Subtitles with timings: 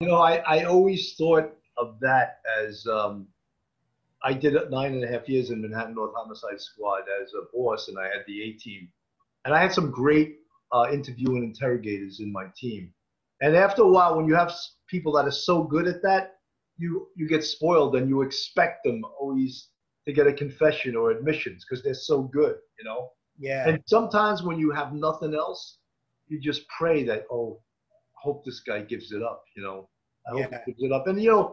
[0.00, 3.28] You know, I, I always thought of that as um,
[4.22, 7.46] I did it nine and a half years in Manhattan North Homicide Squad as a
[7.56, 8.88] boss, and I had the A team.
[9.44, 10.40] And I had some great
[10.72, 12.92] uh, interviewing interrogators in my team.
[13.40, 14.52] And after a while, when you have
[14.86, 16.34] people that are so good at that,
[16.78, 19.68] you you get spoiled and you expect them always
[20.06, 23.10] to get a confession or admissions because they're so good, you know.
[23.38, 23.68] Yeah.
[23.68, 25.78] And sometimes when you have nothing else,
[26.28, 27.60] you just pray that oh,
[28.26, 29.78] hope this guy gives it up, you know.
[30.26, 30.60] I hope Yeah.
[30.66, 31.04] he gives it up.
[31.08, 31.44] And you know,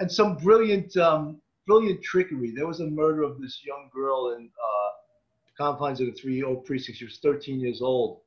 [0.00, 1.22] and some brilliant um,
[1.66, 2.50] brilliant trickery.
[2.58, 4.90] There was a murder of this young girl in uh,
[5.62, 6.98] confines of the three old precincts.
[7.00, 8.20] She was 13 years old,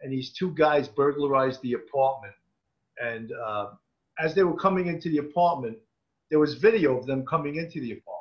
[0.00, 2.34] and these two guys burglarized the apartment.
[3.10, 3.66] And uh,
[4.18, 5.76] as they were coming into the apartment,
[6.30, 8.16] there was video of them coming into the apartment.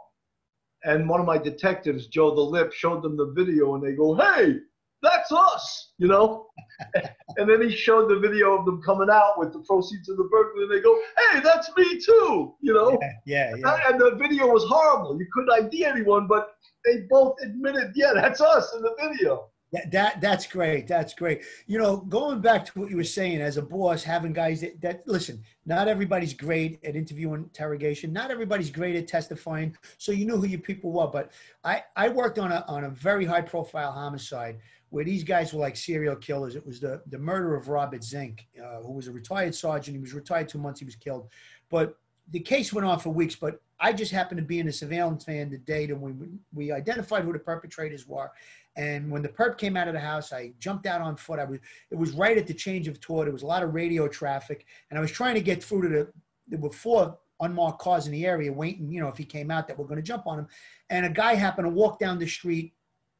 [0.83, 4.09] And one of my detectives, Joe the Lip, showed them the video, and they go,
[4.15, 4.45] "Hey,
[5.01, 6.47] that's us," you know.
[7.37, 10.23] and then he showed the video of them coming out with the proceeds of the
[10.25, 12.97] burglary, and they go, "Hey, that's me too," you know.
[13.01, 13.79] Yeah, yeah, yeah.
[13.87, 15.19] And the video was horrible.
[15.19, 19.91] You couldn't ID anyone, but they both admitted, "Yeah, that's us in the video." That,
[19.91, 20.87] that that's great.
[20.87, 21.41] That's great.
[21.65, 24.79] You know, going back to what you were saying as a boss, having guys that,
[24.81, 28.13] that listen, not everybody's great at interview interrogation.
[28.13, 29.75] Not everybody's great at testifying.
[29.97, 31.07] So you knew who your people were.
[31.07, 31.33] But
[31.65, 35.59] I, I worked on a on a very high profile homicide where these guys were
[35.59, 36.55] like serial killers.
[36.55, 39.95] It was the the murder of Robert Zink, uh, who was a retired sergeant.
[39.95, 40.79] He was retired two months.
[40.79, 41.29] He was killed.
[41.69, 41.97] But
[42.31, 43.35] the case went on for weeks.
[43.35, 46.13] But I just happened to be in a surveillance van the day that we
[46.53, 48.31] we identified who the perpetrators were.
[48.75, 51.39] And when the perp came out of the house, I jumped out on foot.
[51.39, 51.59] I was
[51.91, 53.25] it was right at the change of tour.
[53.25, 55.89] There was a lot of radio traffic, and I was trying to get through to
[55.89, 56.13] the
[56.47, 59.67] there were four unmarked cars in the area waiting, you know, if he came out
[59.67, 60.47] that we're going to jump on him.
[60.89, 62.73] And a guy happened to walk down the street.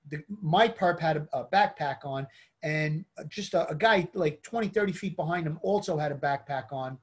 [0.09, 2.27] The, my perp had a, a backpack on,
[2.63, 6.71] and just a, a guy like 20, 30 feet behind him also had a backpack
[6.71, 6.97] on.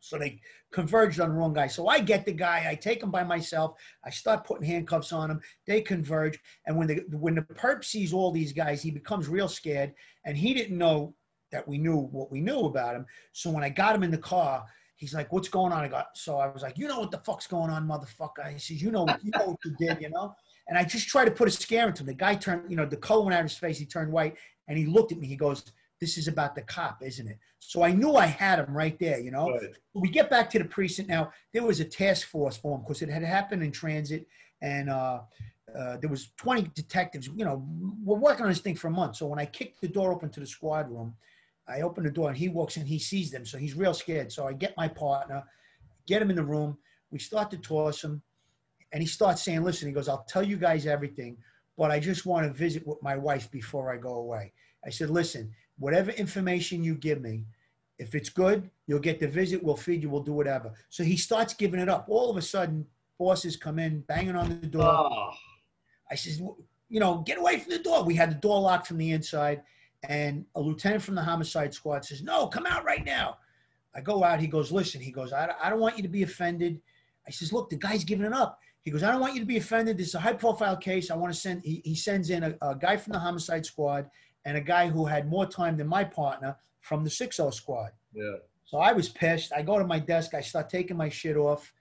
[0.00, 0.38] So they
[0.70, 1.66] converged on the wrong guy.
[1.66, 5.30] So I get the guy, I take him by myself, I start putting handcuffs on
[5.30, 6.38] him, they converge.
[6.66, 9.94] And when the when the perp sees all these guys, he becomes real scared.
[10.26, 11.14] And he didn't know
[11.52, 13.06] that we knew what we knew about him.
[13.32, 14.66] So when I got him in the car,
[14.96, 17.18] he's like, "What's going on?" I got so I was like, "You know what the
[17.18, 20.34] fuck's going on, motherfucker?" He says, "You know, you know what you did, you know."
[20.68, 22.06] And I just tried to put a scare into him.
[22.06, 23.78] The guy turned, you know, the color went out of his face.
[23.78, 24.36] He turned white,
[24.68, 25.26] and he looked at me.
[25.26, 25.62] He goes,
[26.00, 29.18] "This is about the cop, isn't it?" So I knew I had him right there,
[29.18, 29.50] you know.
[29.50, 29.74] Right.
[29.94, 31.32] We get back to the precinct now.
[31.52, 34.26] There was a task force for him because it had happened in transit,
[34.62, 35.20] and uh,
[35.78, 37.28] uh, there was 20 detectives.
[37.28, 37.66] You know,
[38.02, 39.16] we're working on this thing for a month.
[39.16, 41.14] So when I kicked the door open to the squad room,
[41.66, 42.86] I open the door and he walks in.
[42.86, 44.30] He sees them, so he's real scared.
[44.30, 45.42] So I get my partner,
[46.06, 46.76] get him in the room.
[47.10, 48.22] We start to toss him,
[48.94, 51.36] and he starts saying, "Listen," he goes, "I'll tell you guys everything,
[51.76, 54.52] but I just want to visit with my wife before I go away."
[54.86, 57.44] I said, "Listen, whatever information you give me,
[57.98, 59.62] if it's good, you'll get the visit.
[59.62, 60.08] We'll feed you.
[60.08, 62.06] We'll do whatever." So he starts giving it up.
[62.08, 62.86] All of a sudden,
[63.18, 64.84] bosses come in, banging on the door.
[64.84, 65.32] Oh,
[66.10, 66.40] I says,
[66.88, 68.04] you know, get away from the door.
[68.04, 69.62] We had the door locked from the inside,
[70.08, 73.38] and a lieutenant from the homicide squad says, no, come out right now.
[73.96, 74.40] I go out.
[74.40, 75.00] He goes, listen.
[75.00, 76.80] He goes, I, I don't want you to be offended.
[77.26, 78.60] I says, look, the guy's giving it up.
[78.84, 79.96] He goes, I don't want you to be offended.
[79.96, 81.10] This is a high profile case.
[81.10, 84.10] I want to send, he, he sends in a, a guy from the homicide squad
[84.44, 87.90] and a guy who had more time than my partner from the 60 squad.
[88.12, 88.36] yeah.
[88.66, 89.52] So I was pissed.
[89.52, 90.34] I go to my desk.
[90.34, 91.72] I start taking my shit off.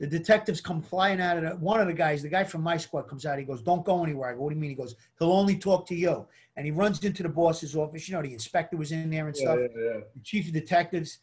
[0.00, 2.76] The detectives come flying out of the, one of the guys, the guy from my
[2.76, 3.38] squad comes out.
[3.38, 4.30] He goes, Don't go anywhere.
[4.30, 4.70] I go, What do you mean?
[4.70, 6.26] He goes, He'll only talk to you.
[6.56, 8.08] And he runs into the boss's office.
[8.08, 10.00] You know, the inspector was in there and Yeah, stuff, yeah, yeah.
[10.14, 11.18] the chief of detectives.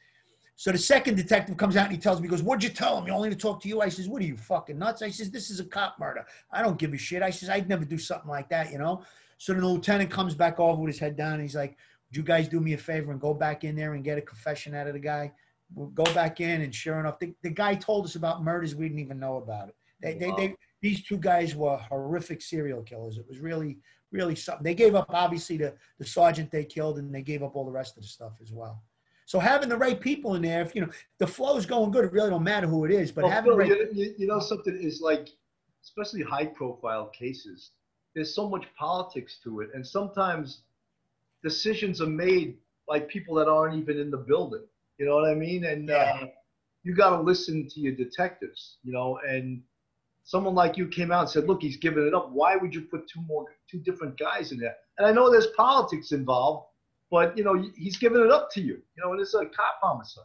[0.56, 2.98] So the second detective comes out and he tells me, he goes, What'd you tell
[2.98, 3.08] him?
[3.08, 3.82] You only to talk to you?
[3.82, 5.02] I says, What are you fucking nuts?
[5.02, 6.26] I says, This is a cop murder.
[6.52, 7.24] I don't give a shit.
[7.24, 9.04] I says, I'd never do something like that, you know?
[9.38, 11.78] So the lieutenant comes back over with his head down and he's like,
[12.10, 14.22] Would you guys do me a favor and go back in there and get a
[14.22, 15.32] confession out of the guy?
[15.76, 18.88] We'll go back in, and sure enough, the, the guy told us about murders we
[18.88, 19.76] didn't even know about it.
[20.02, 23.18] They, they, they, these two guys were horrific serial killers.
[23.18, 23.80] It was really,
[24.12, 24.64] really something.
[24.64, 27.72] They gave up obviously the the sergeant they killed, and they gave up all the
[27.72, 28.84] rest of the stuff as well.
[29.26, 32.06] So having the right people in there, if you know the flow is going good,
[32.06, 33.12] it really don't matter who it is.
[33.12, 35.30] But Well, having the Phil, right, you, you, you know something is like,
[35.84, 37.72] especially high profile cases,
[38.16, 39.70] there's so much politics to it.
[39.74, 40.62] And sometimes
[41.44, 42.58] decisions are made
[42.88, 44.64] by people that aren't even in the building.
[44.98, 45.66] You know what I mean?
[45.66, 46.20] And Yeah.
[46.22, 46.28] uh,
[46.84, 49.64] you got to listen to your detectives, you know, and
[50.26, 52.30] someone like you came out and said, look, he's giving it up.
[52.32, 54.76] Why would you put two more, two different guys in there?
[54.98, 56.68] And I know there's politics involved,
[57.14, 59.78] but, you know, he's giving it up to you, you know, and it's a cop
[59.84, 60.24] homicide.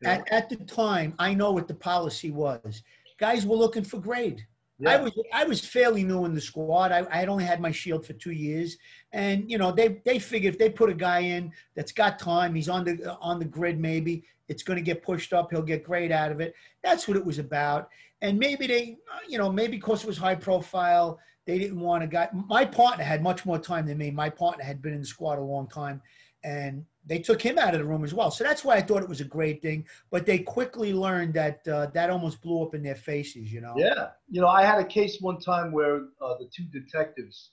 [0.00, 0.14] you know?
[0.14, 2.84] at, at the time, I know what the policy was.
[3.18, 4.46] Guys were looking for grade.
[4.86, 6.90] I was I was fairly new in the squad.
[6.90, 8.78] I, I had only had my shield for two years,
[9.12, 12.54] and you know they they figure if they put a guy in that's got time,
[12.54, 13.78] he's on the on the grid.
[13.78, 15.50] Maybe it's going to get pushed up.
[15.50, 16.54] He'll get great out of it.
[16.82, 17.90] That's what it was about.
[18.22, 18.96] And maybe they,
[19.28, 21.18] you know, maybe because it was high profile,
[21.50, 22.28] they didn't want a guy.
[22.32, 24.12] My partner had much more time than me.
[24.12, 26.00] My partner had been in the squad a long time,
[26.44, 28.30] and they took him out of the room as well.
[28.30, 29.84] So that's why I thought it was a great thing.
[30.12, 33.74] But they quickly learned that uh, that almost blew up in their faces, you know.
[33.76, 37.50] Yeah, you know, I had a case one time where uh, the two detectives,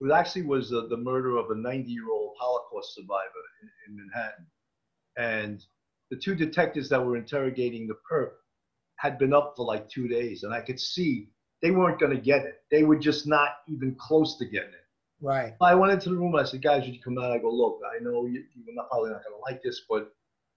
[0.00, 4.46] it actually was uh, the murder of a 90-year-old Holocaust survivor in, in, Manhattan,
[5.16, 5.64] and
[6.12, 8.30] the two detectives that were interrogating the perp
[8.98, 11.31] had been up for like two days, and I could see
[11.62, 12.62] they weren't going to get it.
[12.70, 14.82] They were just not even close to getting it.
[15.20, 15.54] Right.
[15.60, 16.34] I went into the room.
[16.34, 17.30] I said, guys, would you come out?
[17.30, 20.10] I go, look, I know you, you're not, probably not going to like this, but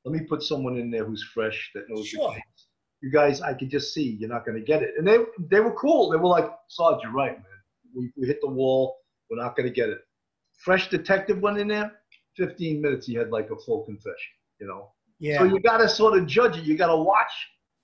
[0.04, 2.30] let me put someone in there who's fresh that knows sure.
[2.30, 2.68] the case.
[3.02, 4.96] You guys, I could just see you're not going to get it.
[4.98, 5.18] And they
[5.52, 6.10] they were cool.
[6.10, 7.46] They were like, Sarge, you're right, man.
[7.96, 8.98] We, we hit the wall.
[9.30, 10.00] We're not going to get it.
[10.64, 11.92] Fresh detective went in there.
[12.38, 14.92] 15 minutes, he had like a full confession, you know?
[15.20, 15.38] Yeah.
[15.38, 16.64] So you got to sort of judge it.
[16.64, 17.32] You got to watch,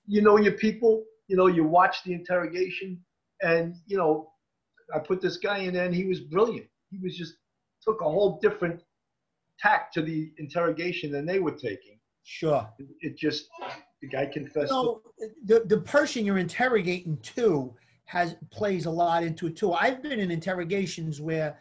[0.06, 1.04] you know, your people.
[1.28, 3.00] You know, you watch the interrogation.
[3.42, 4.30] And, you know,
[4.94, 7.34] I put this guy in there and he was brilliant he was just
[7.82, 8.82] took a whole different
[9.58, 11.98] tack to the interrogation than they were taking.
[12.22, 12.68] Sure.
[12.78, 13.48] It, it just
[14.00, 14.68] the guy confessed.
[14.68, 15.02] So
[15.44, 17.74] the the person you're interrogating too
[18.04, 19.72] has plays a lot into it too.
[19.72, 21.58] I've been in interrogations where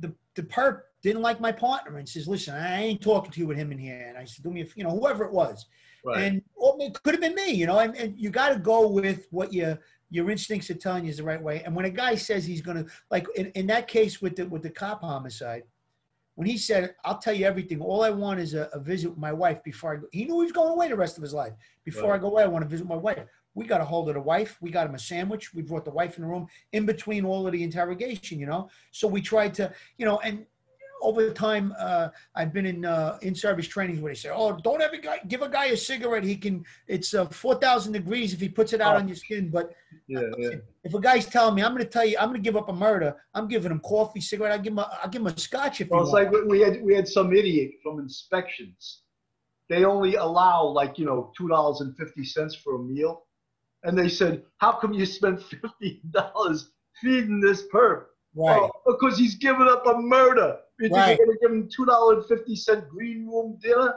[0.00, 3.46] the the perp didn't like my partner and says, "Listen, I ain't talking to you
[3.46, 5.66] with him in here." And I said, "Do me, a, you know, whoever it was."
[6.04, 6.22] Right.
[6.22, 6.42] And
[6.80, 7.80] it could have been me, you know.
[7.80, 9.76] And, and you got to go with what you
[10.10, 11.62] your instincts are telling you is the right way.
[11.64, 14.46] And when a guy says he's going to, like in, in that case with the
[14.46, 15.64] with the cop homicide,
[16.36, 17.80] when he said, "I'll tell you everything.
[17.80, 20.40] All I want is a, a visit with my wife before I go," he knew
[20.40, 21.52] he was going away the rest of his life.
[21.84, 22.16] Before right.
[22.16, 23.18] I go away, I want to visit my wife.
[23.54, 24.56] We got a hold of the wife.
[24.60, 25.52] We got him a sandwich.
[25.52, 28.70] We brought the wife in the room in between all of the interrogation, you know.
[28.92, 30.46] So we tried to, you know, and
[31.00, 34.96] over time, uh, I've been in uh, in-service trainings where they say, "Oh, don't ever
[35.26, 36.24] give a guy a cigarette.
[36.24, 36.64] He can.
[36.86, 38.98] It's uh, four thousand degrees if he puts it out oh.
[38.98, 39.72] on your skin." But
[40.06, 40.50] yeah, yeah.
[40.84, 42.68] if a guy's telling me, "I'm going to tell you, I'm going to give up
[42.68, 44.52] a murder," I'm giving him coffee, cigarette.
[44.52, 46.82] I give him, a, I give him a scotch if well, it's like we had
[46.82, 49.02] we had some idiot from inspections.
[49.68, 53.24] They only allow like you know two dollars and fifty cents for a meal,
[53.84, 58.04] and they said, "How come you spent fifty dollars feeding this perp?"
[58.34, 58.60] Right.
[58.60, 60.58] Oh, because he's given up a murder.
[60.78, 61.18] You think right.
[61.18, 63.94] you're going to give him two dollar and fifty cent green room dinner?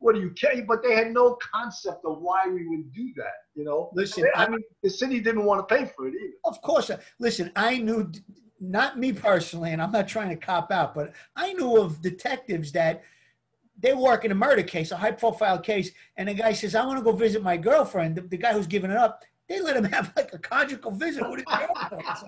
[0.00, 0.64] What do you care?
[0.66, 3.32] But they had no concept of why we would do that.
[3.54, 4.28] You know, listen.
[4.36, 6.34] I mean, the city didn't want to pay for it either.
[6.44, 6.90] Of course.
[6.90, 8.12] Uh, listen, I knew,
[8.60, 12.72] not me personally, and I'm not trying to cop out, but I knew of detectives
[12.72, 13.02] that
[13.80, 16.84] they work in a murder case, a high profile case, and the guy says, I
[16.84, 18.16] want to go visit my girlfriend.
[18.16, 21.28] The, the guy who's giving it up, they let him have like a conjugal visit
[21.28, 22.04] with his girlfriend.
[22.18, 22.26] So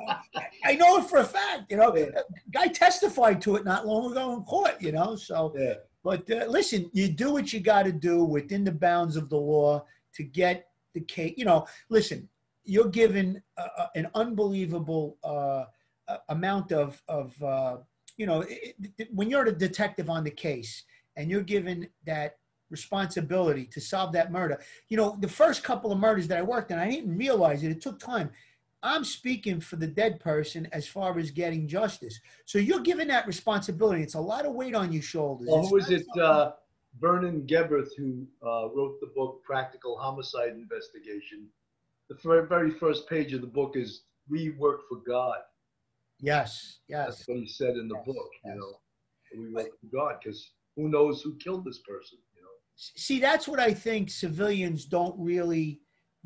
[0.65, 1.71] I know it for a fact.
[1.71, 2.21] You know, yeah.
[2.53, 4.77] guy testified to it not long ago in court.
[4.81, 5.55] You know, so.
[5.57, 5.75] Yeah.
[6.03, 9.37] But uh, listen, you do what you got to do within the bounds of the
[9.37, 9.85] law
[10.15, 11.35] to get the case.
[11.37, 12.27] You know, listen,
[12.65, 15.65] you're given uh, an unbelievable uh,
[16.29, 17.79] amount of of uh,
[18.17, 20.85] you know it, it, when you're a detective on the case
[21.17, 22.37] and you're given that
[22.71, 24.61] responsibility to solve that murder.
[24.89, 27.71] You know, the first couple of murders that I worked on, I didn't realize it.
[27.71, 28.31] It took time.
[28.83, 32.19] I'm speaking for the dead person as far as getting justice.
[32.47, 34.03] So you're given that responsibility.
[34.03, 35.49] It's a lot of weight on your shoulders.
[35.51, 36.07] Well, who was it?
[36.19, 36.53] Uh,
[36.99, 41.47] Vernon Geberth, who uh, wrote the book Practical Homicide Investigation.
[42.09, 45.39] The very first page of the book is "We work for God."
[46.19, 47.19] Yes, yes.
[47.19, 48.31] That's what he said in the yes, book.
[48.45, 48.55] Yes.
[48.55, 48.81] You know,
[49.39, 52.19] we work for God because who knows who killed this person?
[52.81, 55.81] See, that's what I think civilians don't really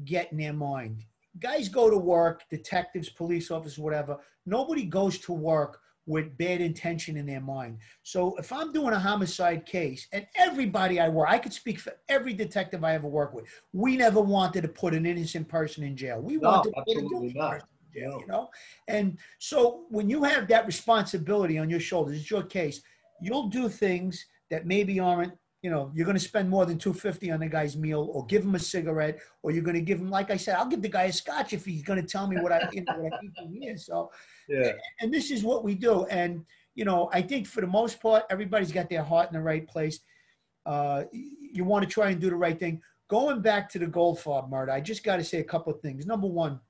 [0.04, 1.04] get in their mind.
[1.40, 4.18] Guys go to work, detectives, police officers, whatever.
[4.46, 7.78] Nobody goes to work with bad intention in their mind.
[8.04, 11.94] So if I'm doing a homicide case, and everybody I work, I could speak for
[12.08, 13.46] every detective I ever worked with.
[13.72, 16.20] We never wanted to put an innocent person in jail.
[16.20, 18.50] We no, wanted to put a guilty person in jail, you know?
[18.86, 22.80] And so when you have that responsibility on your shoulders, it's your case,
[23.20, 25.32] you'll do things that maybe aren't
[25.64, 28.44] you know, you're going to spend more than 250 on the guy's meal or give
[28.44, 30.90] him a cigarette or you're going to give him, like I said, I'll give the
[30.90, 33.18] guy a scotch if he's going to tell me what I, you know, what I
[33.18, 33.86] think he is.
[33.86, 34.10] So,
[34.46, 34.72] yeah.
[35.00, 36.04] and this is what we do.
[36.04, 36.44] And,
[36.74, 39.66] you know, I think for the most part, everybody's got their heart in the right
[39.66, 40.00] place.
[40.66, 42.82] Uh, you want to try and do the right thing.
[43.08, 46.04] Going back to the Goldfarb murder, I just got to say a couple of things.
[46.04, 46.60] Number one,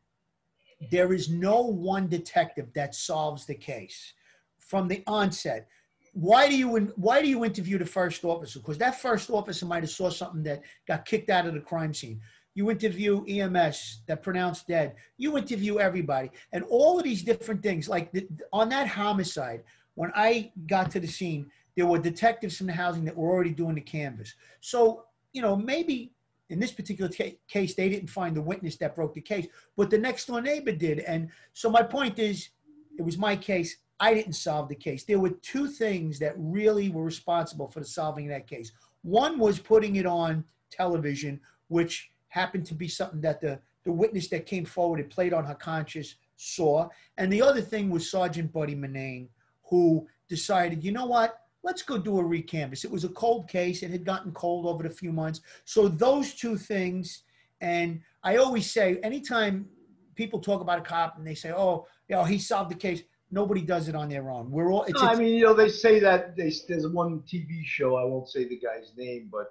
[0.92, 4.14] there is no one detective that solves the case
[4.60, 5.66] from the onset
[6.14, 8.60] why do you why do you interview the first officer?
[8.60, 11.92] Because that first officer might have saw something that got kicked out of the crime
[11.92, 12.20] scene.
[12.54, 14.94] You interview EMS that pronounced dead.
[15.18, 17.88] You interview everybody, and all of these different things.
[17.88, 19.64] Like the, on that homicide,
[19.96, 23.50] when I got to the scene, there were detectives from the housing that were already
[23.50, 24.34] doing the canvass.
[24.60, 26.12] So you know, maybe
[26.48, 29.90] in this particular ca- case, they didn't find the witness that broke the case, but
[29.90, 31.00] the next door neighbor did.
[31.00, 32.50] And so my point is,
[32.96, 33.76] it was my case.
[34.04, 35.04] I didn't solve the case.
[35.04, 38.70] There were two things that really were responsible for the solving that case.
[39.00, 44.28] One was putting it on television, which happened to be something that the, the witness
[44.28, 46.90] that came forward, and played on her conscience saw.
[47.16, 49.28] And the other thing was Sergeant Buddy Manane,
[49.70, 51.40] who decided, you know what?
[51.62, 52.84] Let's go do a recanvas.
[52.84, 53.82] It was a cold case.
[53.82, 55.40] It had gotten cold over the few months.
[55.64, 57.22] So those two things,
[57.62, 59.66] and I always say, anytime
[60.14, 63.02] people talk about a cop and they say, "Oh, you know, he solved the case,"
[63.34, 64.50] nobody does it on their own.
[64.50, 64.84] We're all.
[64.84, 67.96] It's, No, I mean, you know, they say that they, there's one TV show.
[67.96, 69.48] I won't say the guy's name, but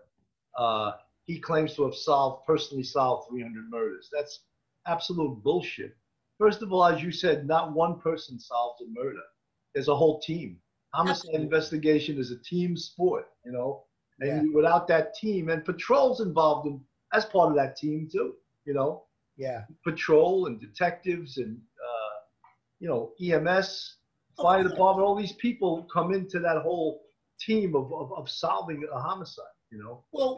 [0.58, 0.94] uh,
[1.25, 4.10] he claims to have solved, personally solved 300 murders.
[4.12, 4.40] That's
[4.88, 5.96] absolute bullshit.
[6.40, 9.22] First of all, as you said, not one person solves a murder.
[9.74, 10.58] There's a whole team.
[10.94, 11.44] Homicide Absolutely.
[11.44, 13.84] investigation is a team sport, you know.
[14.20, 14.56] And Yeah.
[14.56, 16.80] without that team, and patrols involved in
[17.13, 18.36] as part of that team too,
[18.66, 19.04] you know
[19.38, 19.63] yeah.
[19.84, 21.92] patrol and detectives and uh,
[22.84, 23.96] you know EMS,
[24.36, 25.08] fire department.
[25.08, 27.02] All these people come into that whole
[27.40, 29.46] team of, of, of solving a homicide.
[29.72, 30.04] You know.
[30.12, 30.38] Well,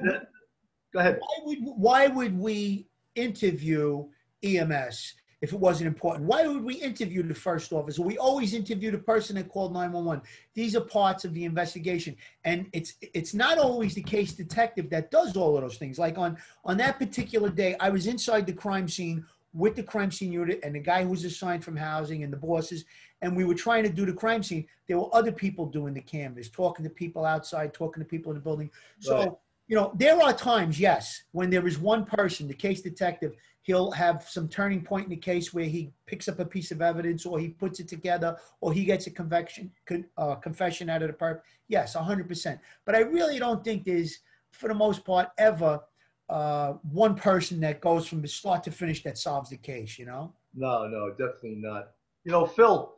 [0.93, 1.19] Go ahead.
[1.19, 4.05] why would why would we interview
[4.43, 6.25] EMS if it wasn't important?
[6.25, 8.03] Why would we interview the first officer?
[8.03, 10.21] We always interview the person that called 911.
[10.53, 12.15] These are parts of the investigation.
[12.43, 15.97] And it's it's not always the case detective that does all of those things.
[15.97, 20.11] Like on on that particular day, I was inside the crime scene with the crime
[20.11, 22.83] scene unit and the guy who was assigned from housing and the bosses,
[23.21, 24.67] and we were trying to do the crime scene.
[24.87, 28.37] There were other people doing the canvass, talking to people outside, talking to people in
[28.37, 28.69] the building.
[28.99, 29.31] So Right.
[29.67, 33.89] you know, there are times, yes, when there is one person, the case detective, he'll
[33.91, 37.25] have some turning point in the case where he picks up a piece of evidence
[37.25, 41.07] or he puts it together or he gets a conviction, con- uh, confession out of
[41.07, 41.39] the perp.
[41.67, 42.59] Yes, 100%.
[42.85, 44.19] But I really don't think there's,
[44.51, 45.81] for the most part, ever
[46.29, 50.05] uh, one person that goes from the start to finish that solves the case, you
[50.05, 50.33] know?
[50.53, 51.91] No, no, definitely not.
[52.23, 52.95] You know, Phil,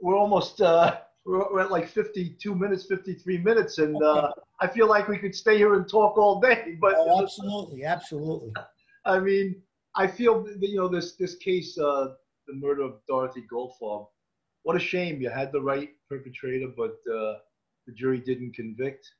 [0.00, 4.88] we're almost uh, we're, we're at like 52 minutes, 53 minutes, and uh, I feel
[4.88, 6.76] like we could stay here and talk all day.
[6.80, 8.52] But Oh, absolutely, absolutely.
[9.04, 9.60] I mean,
[9.96, 12.08] I feel that, you know this this case, uh,
[12.46, 14.06] the murder of Dorothy Goldfarb.
[14.62, 15.20] What a shame!
[15.20, 17.34] You had the right perpetrator, but uh,
[17.86, 19.10] the jury didn't convict,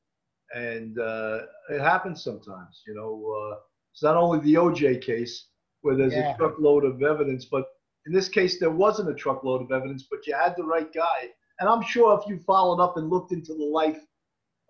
[0.54, 1.40] and uh,
[1.70, 2.82] it happens sometimes.
[2.86, 3.56] You know, uh,
[3.92, 5.48] it's not only the OJ case
[5.82, 6.34] where there's Yeah.
[6.34, 7.66] a truckload of evidence, but
[8.06, 11.30] in this case there wasn't a truckload of evidence, but you had the right guy.
[11.60, 14.00] And I'm sure if you followed up and looked into the life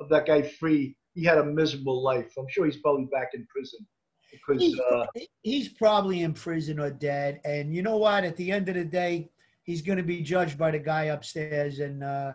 [0.01, 2.33] of that guy Free, he had a miserable life.
[2.39, 3.87] I'm sure he's probably back in prison
[4.31, 4.61] because.
[4.62, 5.07] He's, Uh,
[5.43, 7.41] he's probably in prison or dead.
[7.45, 8.25] And you know what?
[8.25, 9.31] At the end of the day,
[9.62, 11.79] he's going to be judged by the guy upstairs.
[11.79, 12.33] And uh,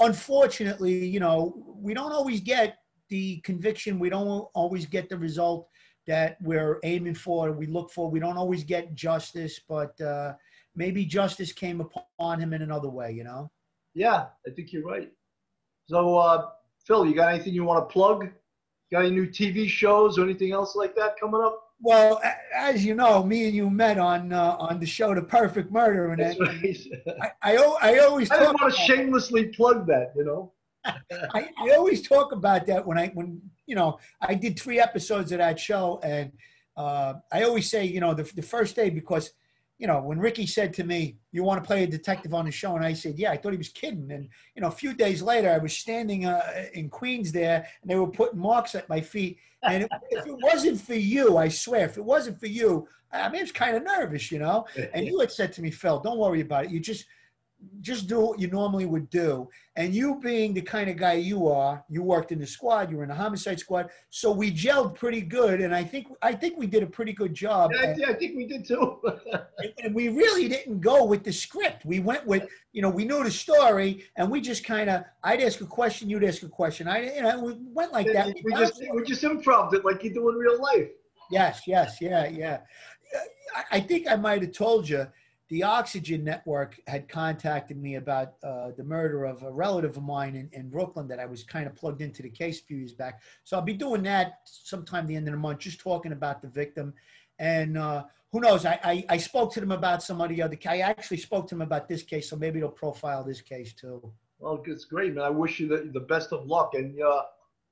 [0.00, 2.78] unfortunately, you know, we don't always get
[3.10, 3.98] the conviction.
[3.98, 5.68] We don't always get the result
[6.06, 7.52] that we're aiming for.
[7.52, 8.10] We look for.
[8.10, 10.34] We don't always get justice, but uh,
[10.74, 13.12] maybe justice came upon him in another way.
[13.12, 13.50] You know.
[13.94, 15.10] Yeah, I think you're right.
[15.86, 16.48] So, uh,
[16.86, 18.28] Phil, you got anything you want to plug?
[18.92, 21.60] Got any new TV shows or anything else like that coming up?
[21.82, 22.20] Well,
[22.54, 26.10] as you know, me and you met on uh, on the show The Perfect Murder,
[26.10, 27.32] and That's I, right.
[27.42, 30.52] I, I, I always I didn't want to shamelessly plug that, you know.
[30.84, 35.32] I, I always talk about that when I when you know I did three episodes
[35.32, 36.32] of that show, and
[36.76, 39.32] uh, I always say you know the, the first day because
[39.78, 42.50] you know when Ricky said to me, "You want to play a detective on the
[42.50, 44.94] show?" and I said, "Yeah," I thought he was kidding, and you know a few
[44.94, 48.88] days later I was standing uh, in Queens there, and they were putting marks at
[48.88, 52.46] my feet, and if, if it wasn't for you, I swear, if it wasn't for
[52.46, 54.66] you, I mean, I was kind of nervous, you know.
[54.94, 56.70] And you had said to me, Phil, don't worry about it.
[56.70, 57.06] You just
[57.80, 59.48] just do what you normally would do.
[59.76, 62.98] And you being the kind of guy you are, you worked in the squad, you
[62.98, 65.60] were in the homicide squad, so we gelled pretty good.
[65.60, 67.70] And I think I think we did a pretty good job.
[67.72, 69.00] Yeah, I, And, yeah, I think we did too.
[69.82, 71.84] and we really didn't go with the script.
[71.84, 75.40] We went with, you know, we knew the story, and we just kind of, I'd
[75.40, 76.88] ask a question, you'd ask a question.
[76.88, 78.34] I, you know, we went like that.
[78.44, 80.88] we just we just improv it like you do in real life.
[81.30, 82.60] Yes, yes, yeah, yeah.
[83.70, 85.06] I think I might have told you
[85.50, 90.36] the Oxygen Network had contacted me about uh, the murder of a relative of mine
[90.36, 92.92] in, in Brooklyn that I was kind of plugged into the case a few years
[92.92, 93.20] back.
[93.42, 96.48] So I'll be doing that sometime the end of the month, just talking about the
[96.48, 96.94] victim.
[97.40, 98.64] And uh, who knows?
[98.64, 100.56] I, I, I spoke to them about some of the other.
[100.68, 104.12] I actually spoke to them about this case, so maybe they'll profile this case too.
[104.38, 105.24] Well, it's great, man.
[105.24, 106.74] I wish you the, the best of luck.
[106.74, 107.22] And uh,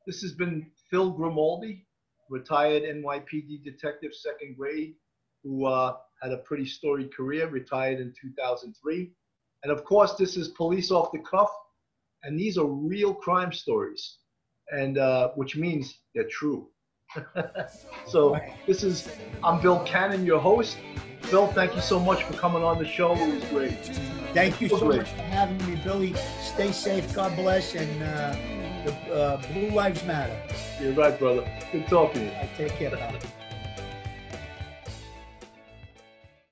[0.04, 1.86] this has been Phil Grimaldi
[2.28, 4.94] retired NYPD detective, second grade,
[5.44, 9.10] who uh, had a pretty storied career, retired in 2003.
[9.62, 11.50] And of course, this is Police Off the Cuff,
[12.22, 14.18] and these are real crime stories,
[14.70, 16.68] and uh, which means they're true.
[18.06, 19.08] so this is
[19.42, 20.76] I'm Bill Cannon, your host.
[21.30, 23.14] Bill, thank you so much for coming on the show.
[23.14, 23.78] It was great.
[24.34, 24.98] Thank you so great.
[24.98, 26.14] much for having me, Billy.
[26.42, 27.12] Stay safe.
[27.14, 28.36] God bless, and uh,
[28.84, 30.38] the uh, Blue Lives Matter.
[30.80, 31.50] You're right, brother.
[31.72, 32.32] Good talking to you.
[32.32, 32.90] I take care.